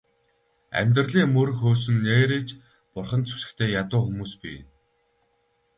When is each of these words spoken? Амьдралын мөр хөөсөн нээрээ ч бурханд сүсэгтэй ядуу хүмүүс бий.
Амьдралын 0.79 1.29
мөр 1.35 1.49
хөөсөн 1.59 1.97
нээрээ 2.05 2.41
ч 2.47 2.49
бурханд 2.93 3.25
сүсэгтэй 3.29 3.69
ядуу 3.81 4.01
хүмүүс 4.03 4.33
бий. 4.41 4.59